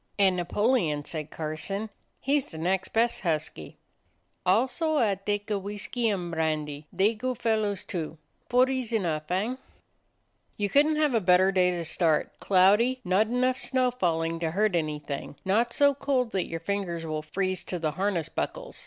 [0.17, 3.77] "And Napoleon," said Carson; "he's the next best husky."
[4.47, 8.17] "Also ah taka Whiskee an' Brandee; they good fellas, too.
[8.49, 9.59] Four ees enough, hein?"
[10.57, 14.75] "You couldn't have a better day to start; cloudy, not enough snow falling to hurt
[14.75, 18.79] any thing, not so cold that your fingers will freeze to the harness buckles.